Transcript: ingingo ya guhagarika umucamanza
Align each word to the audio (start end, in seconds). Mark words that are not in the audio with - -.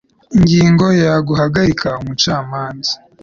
ingingo 0.35 0.85
ya 1.01 1.13
guhagarika 1.27 1.89
umucamanza 2.01 2.93